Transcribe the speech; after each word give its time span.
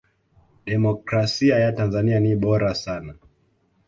demokrasia 0.67 1.59
ya 1.59 1.71
tanzania 1.71 2.19
ni 2.19 2.35
bora 2.35 2.75
sana 2.75 3.15